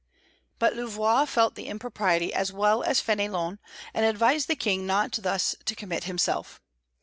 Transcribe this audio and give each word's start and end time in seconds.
But 0.57 0.73
Louvois 0.75 1.25
felt 1.25 1.53
the 1.53 1.67
impropriety 1.67 2.33
as 2.33 2.51
well 2.51 2.81
as 2.81 2.99
Fénelon, 2.99 3.59
and 3.93 4.03
advised 4.03 4.47
the 4.47 4.55
King 4.55 4.87
not 4.87 5.11
thus 5.21 5.53
to 5.65 5.75
commit 5.75 6.05
himself. 6.05 6.59